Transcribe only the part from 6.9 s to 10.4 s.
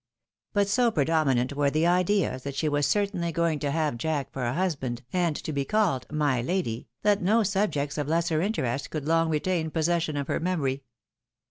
that no subjects of lesser interest could long retain possession of her